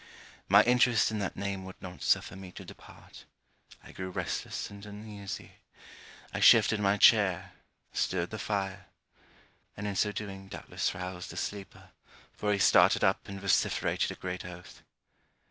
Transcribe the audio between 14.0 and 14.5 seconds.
a great